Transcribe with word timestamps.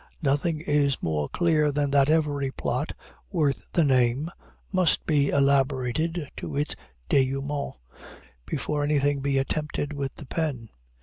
Nothing 0.23 0.61
is 0.61 1.03
more 1.03 1.29
clear 1.29 1.71
than 1.71 1.91
that 1.91 2.09
every 2.09 2.49
plot, 2.49 2.93
worth 3.31 3.71
the 3.73 3.83
name, 3.83 4.31
must 4.71 5.05
be 5.05 5.29
elaborated 5.29 6.27
to 6.37 6.57
its 6.57 6.75
dénouement 7.07 7.75
before 8.47 8.83
anything 8.83 9.19
be 9.19 9.37
attempted 9.37 9.93
with 9.93 10.15
the 10.15 10.25
pen. 10.25 10.69